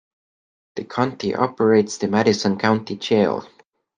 The 0.77 0.85
county 0.85 1.35
operates 1.35 1.99
the 1.99 2.07
Madison 2.07 2.57
County 2.57 2.95
Jail. 2.95 3.45